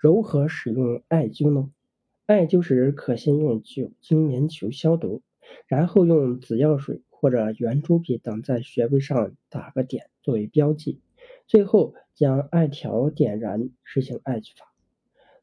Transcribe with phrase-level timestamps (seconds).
[0.00, 1.72] 如何使用艾灸呢？
[2.24, 5.22] 艾灸时可先用酒精棉球消毒，
[5.66, 11.00] 然后用紫药水或者圆珠笔等在穴位上打个点作为标记，
[11.48, 14.72] 最后将艾条点燃，实行艾灸法。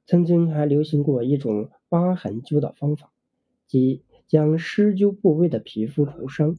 [0.05, 3.11] 曾经还流行过一种疤痕灸的方法，
[3.67, 6.57] 即将施灸部位的皮肤涂伤，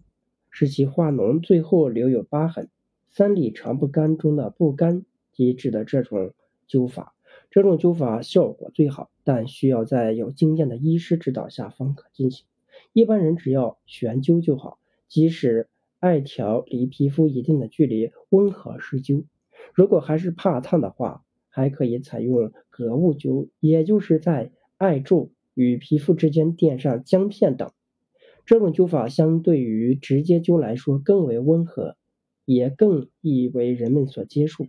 [0.51, 2.69] 使其化脓，最后留有疤痕。
[3.09, 6.35] 三里长不干中的不干即指的这种
[6.69, 7.15] 灸法。
[7.57, 12.45] 这种灸法效果最好，但需要在有经验的医师指导下方可进行。
[12.92, 14.78] 一般人只要悬灸就好，
[15.09, 15.66] 即使
[15.98, 19.24] 艾条离皮肤一定的距离，温和施灸。
[19.73, 27.73] 如果还是怕烫的话，还可以采用隔物灸，也就是在艾柱与皮肤之间垫上姜片等。
[28.45, 31.97] 这种灸法相对于直接灸来说更为温和，
[32.45, 34.66] 也更易为人们所接受。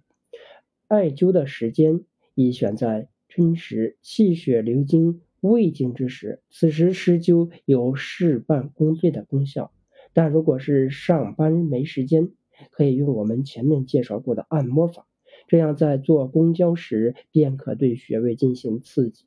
[0.88, 2.06] 艾灸的时间。
[2.38, 9.72] 宜选在春时，气血流经胃经之时，此时施灸有事半功倍的功效。
[10.14, 12.30] 但如果是上班没时间，
[12.70, 15.08] 可以用我们前面介绍过的按摩法，
[15.48, 19.26] 这样在坐公交时便可对穴位进行刺激。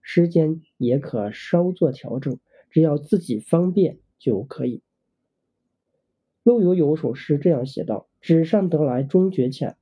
[0.00, 2.38] 时间也可稍作调整，
[2.70, 4.80] 只要自己方便就可以。
[6.42, 9.76] 陆游有首诗这样写道：“纸上得来终觉浅，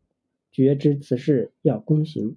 [0.50, 2.36] 觉知此事要躬行。”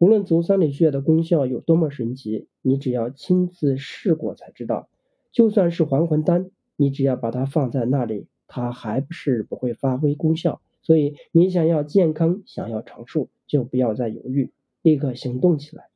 [0.00, 4.88] 无论足三里穴的功效有多么神奇，你只要亲自试过才知道。
[5.30, 10.62] 就算是还魂丹，你只要把它放在那里，它还不是不会发挥功效。
[10.80, 15.90] 所以，你想要健康，想要长寿，就不要再犹豫，立刻行动起来。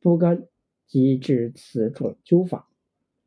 [0.00, 0.44] 不干
[0.86, 2.70] 即治此种灸法，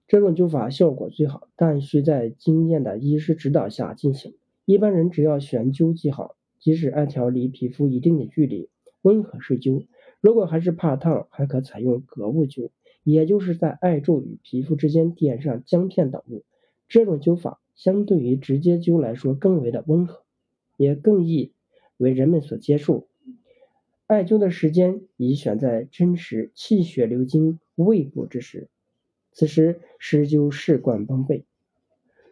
[0.08, 4.34] 这种灸法效果最好，但需在经验的医师指导下进行。
[4.66, 8.68] 一般人只要悬灸即好，即使艾条离皮肤一定的距离。
[9.06, 9.86] 温和施灸，
[10.20, 12.72] 如果还是怕烫，还可采用隔物灸，
[13.04, 16.44] 也就是在艾柱与皮肤之间点上姜片等物。
[16.88, 20.24] 这种灸法相对于直接灸来说更为的温和，
[20.76, 21.54] 也更易
[21.98, 23.08] 为人们所接受。
[24.08, 28.70] 艾灸的时间宜选在真实气血流经胃部之时，
[29.32, 31.46] 此时施灸事半功倍。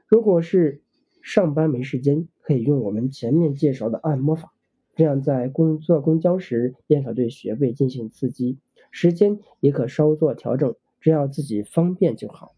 [0.07, 0.81] 如果是
[1.22, 4.53] 上班没时间，可以用我们前面介绍的按摩法。
[4.95, 8.59] 这样在工坐公交时便可对穴位进行刺激，
[8.91, 12.55] 时间也可稍作调整，只要自己方便就好。